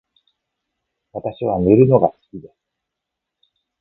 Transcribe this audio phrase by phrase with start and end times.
[1.13, 2.53] 私は寝るのが好きです